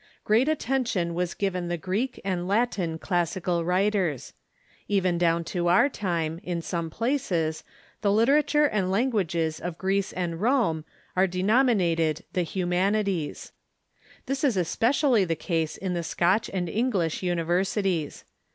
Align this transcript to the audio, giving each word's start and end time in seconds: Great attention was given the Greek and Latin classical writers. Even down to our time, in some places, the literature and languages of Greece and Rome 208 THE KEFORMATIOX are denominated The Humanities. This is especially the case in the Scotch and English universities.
Great 0.23 0.49
attention 0.49 1.13
was 1.13 1.35
given 1.35 1.67
the 1.67 1.77
Greek 1.77 2.19
and 2.25 2.47
Latin 2.47 2.97
classical 2.97 3.63
writers. 3.63 4.33
Even 4.87 5.19
down 5.19 5.43
to 5.43 5.67
our 5.67 5.89
time, 5.89 6.39
in 6.41 6.59
some 6.59 6.89
places, 6.89 7.63
the 8.01 8.11
literature 8.11 8.65
and 8.65 8.89
languages 8.89 9.59
of 9.59 9.77
Greece 9.77 10.11
and 10.11 10.41
Rome 10.41 10.85
208 10.85 10.85
THE 10.85 10.85
KEFORMATIOX 10.85 11.17
are 11.17 11.27
denominated 11.37 12.23
The 12.33 12.41
Humanities. 12.41 13.51
This 14.25 14.43
is 14.43 14.57
especially 14.57 15.23
the 15.23 15.35
case 15.35 15.77
in 15.77 15.93
the 15.93 16.01
Scotch 16.01 16.49
and 16.51 16.67
English 16.67 17.21
universities. 17.21 18.23